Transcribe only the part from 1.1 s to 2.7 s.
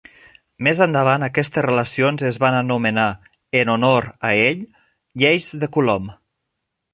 aquestes relacions es van